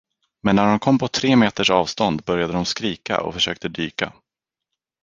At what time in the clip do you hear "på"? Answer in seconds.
0.99-1.07